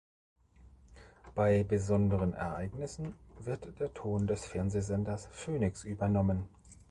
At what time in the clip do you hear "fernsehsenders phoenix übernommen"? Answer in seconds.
4.47-6.49